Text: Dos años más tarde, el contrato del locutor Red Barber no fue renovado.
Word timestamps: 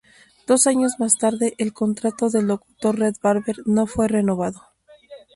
Dos 0.47 0.65
años 0.65 0.93
más 0.97 1.15
tarde, 1.19 1.53
el 1.59 1.73
contrato 1.73 2.31
del 2.31 2.47
locutor 2.47 2.97
Red 2.97 3.17
Barber 3.21 3.57
no 3.65 3.85
fue 3.85 4.07
renovado. 4.07 4.63